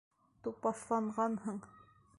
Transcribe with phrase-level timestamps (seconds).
[0.47, 1.63] Тупаҫланғанһың.